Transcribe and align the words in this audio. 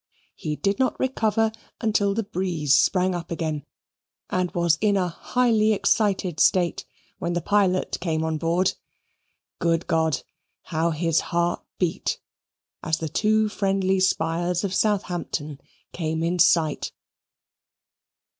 He 0.35 0.55
did 0.55 0.79
not 0.79 0.99
recover 0.99 1.51
until 1.79 2.15
the 2.15 2.23
breeze 2.23 2.75
sprang 2.75 3.13
up 3.13 3.29
again, 3.29 3.67
and 4.31 4.49
was 4.55 4.79
in 4.81 4.97
a 4.97 5.09
highly 5.09 5.73
excited 5.73 6.39
state 6.39 6.85
when 7.19 7.33
the 7.33 7.39
pilot 7.41 7.99
came 7.99 8.23
on 8.23 8.39
board. 8.39 8.73
Good 9.59 9.85
God, 9.85 10.23
how 10.63 10.89
his 10.89 11.19
heart 11.19 11.63
beat 11.77 12.19
as 12.81 12.97
the 12.97 13.09
two 13.09 13.47
friendly 13.47 13.99
spires 13.99 14.63
of 14.63 14.73
Southampton 14.73 15.59
came 15.93 16.23
in 16.23 16.39
sight. 16.39 16.91